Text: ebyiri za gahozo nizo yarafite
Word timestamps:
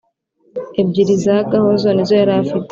ebyiri 0.81 1.15
za 1.23 1.35
gahozo 1.51 1.87
nizo 1.91 2.15
yarafite 2.21 2.69